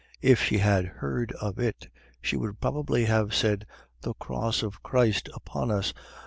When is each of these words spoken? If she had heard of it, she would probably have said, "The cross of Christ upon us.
If 0.23 0.41
she 0.41 0.57
had 0.57 0.85
heard 0.87 1.31
of 1.33 1.59
it, 1.59 1.87
she 2.23 2.35
would 2.35 2.59
probably 2.59 3.05
have 3.05 3.35
said, 3.35 3.67
"The 4.01 4.13
cross 4.15 4.63
of 4.63 4.81
Christ 4.81 5.29
upon 5.35 5.69
us. 5.69 5.93